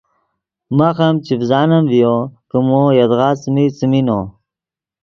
[0.77, 2.15] ماخ ام چڤزانم ڤیو
[2.49, 4.19] کہ مو یدغا څیمین، څیمین نو